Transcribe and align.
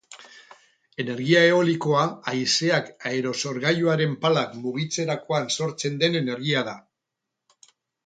Energia 1.03 1.43
eolikoa 1.49 2.05
haizeak 2.31 2.91
aerosorgailuaren 3.11 4.19
palak 4.27 4.59
mugitzerakoan 4.65 5.49
sortzen 5.61 6.05
den 6.05 6.23
energia 6.25 6.69
da. 6.73 6.79